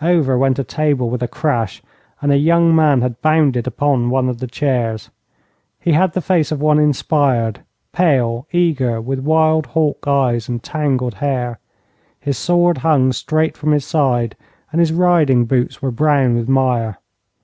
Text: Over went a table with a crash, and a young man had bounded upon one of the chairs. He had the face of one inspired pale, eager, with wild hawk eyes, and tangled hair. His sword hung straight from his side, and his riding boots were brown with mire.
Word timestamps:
Over 0.00 0.38
went 0.38 0.60
a 0.60 0.62
table 0.62 1.10
with 1.10 1.20
a 1.20 1.26
crash, 1.26 1.82
and 2.22 2.30
a 2.30 2.36
young 2.36 2.76
man 2.76 3.00
had 3.02 3.20
bounded 3.20 3.66
upon 3.66 4.08
one 4.08 4.28
of 4.28 4.38
the 4.38 4.46
chairs. 4.46 5.10
He 5.80 5.90
had 5.94 6.12
the 6.12 6.20
face 6.20 6.52
of 6.52 6.60
one 6.60 6.78
inspired 6.78 7.64
pale, 7.92 8.46
eager, 8.52 9.00
with 9.00 9.18
wild 9.18 9.66
hawk 9.66 10.06
eyes, 10.06 10.48
and 10.48 10.62
tangled 10.62 11.14
hair. 11.14 11.58
His 12.20 12.38
sword 12.38 12.78
hung 12.78 13.10
straight 13.12 13.56
from 13.56 13.72
his 13.72 13.84
side, 13.84 14.36
and 14.70 14.78
his 14.78 14.92
riding 14.92 15.44
boots 15.44 15.82
were 15.82 15.90
brown 15.90 16.36
with 16.36 16.48
mire. 16.48 16.98